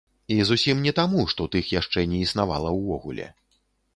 І 0.35 0.35
зусім 0.49 0.79
не 0.85 0.93
таму, 0.99 1.25
што 1.33 1.45
тых 1.55 1.69
яшчэ 1.79 2.05
не 2.13 2.23
існавала 2.27 2.69
ўвогуле. 2.79 3.31